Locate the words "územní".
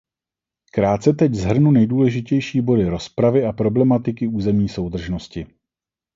4.27-4.69